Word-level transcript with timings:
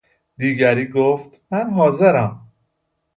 دیگری 0.37 0.87
گفت 0.87 1.41
من 1.51 1.69
حاضرم 1.69 2.51